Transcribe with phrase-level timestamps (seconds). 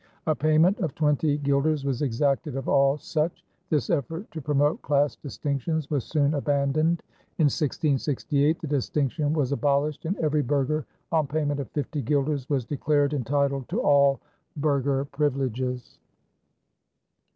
[0.25, 3.45] A payment of twenty guilders was exacted of all such.
[3.69, 7.03] This effort to promote class distinctions was soon abandoned.
[7.37, 12.65] In 1668 the distinction was abolished and every burgher, on payment of fifty guilders, was
[12.65, 14.19] declared entitled to all
[14.57, 15.99] burgher privileges.